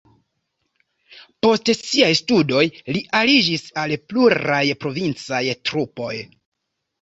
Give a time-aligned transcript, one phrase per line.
[1.45, 2.63] Post siaj studoj
[2.95, 6.11] li aliĝis al pluraj provincaj trupoj.